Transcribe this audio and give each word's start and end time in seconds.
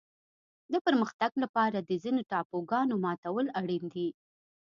د 0.71 0.73
پرمختګ 0.85 1.31
لپاره 1.43 1.77
د 1.81 1.91
ځینو 2.03 2.21
تابوګانو 2.31 2.95
ماتول 3.05 3.45
اړین 3.59 3.83
دي. 3.93 4.07